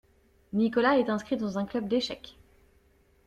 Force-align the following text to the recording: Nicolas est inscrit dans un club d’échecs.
Nicolas 0.53 0.97
est 0.97 1.11
inscrit 1.11 1.37
dans 1.37 1.59
un 1.59 1.65
club 1.65 1.87
d’échecs. 1.87 2.35